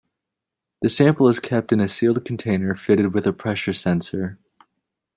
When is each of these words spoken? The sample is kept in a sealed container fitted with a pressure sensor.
The 0.81 0.89
sample 0.89 1.29
is 1.29 1.39
kept 1.39 1.71
in 1.71 1.79
a 1.79 1.87
sealed 1.87 2.25
container 2.25 2.73
fitted 2.73 3.13
with 3.13 3.27
a 3.27 3.33
pressure 3.33 3.71
sensor. 3.71 4.39